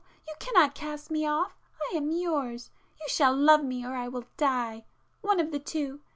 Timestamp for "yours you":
2.09-3.05